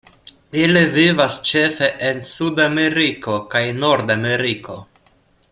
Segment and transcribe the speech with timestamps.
[0.59, 4.81] Ili vivas ĉefe en Sudameriko kaj Nordameriko.